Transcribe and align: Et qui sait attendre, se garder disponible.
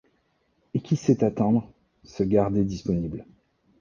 Et 0.73 0.79
qui 0.81 0.95
sait 0.95 1.23
attendre, 1.23 1.71
se 2.03 2.23
garder 2.23 2.63
disponible. 2.65 3.23